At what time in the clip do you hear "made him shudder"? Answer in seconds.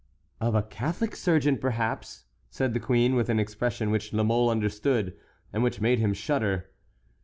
5.79-6.71